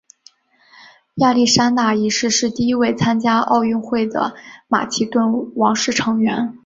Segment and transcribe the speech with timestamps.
[1.17, 4.33] 亚历山大一世是第一位参加奥运会的
[4.67, 6.57] 马其顿王室成员。